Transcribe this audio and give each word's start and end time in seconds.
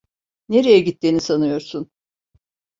Nereye 0.49 0.79
gittiğini 0.79 1.21
sanıyorsun? 1.21 1.91